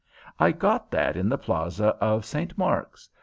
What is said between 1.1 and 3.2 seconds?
in the plaza of St. Marc's.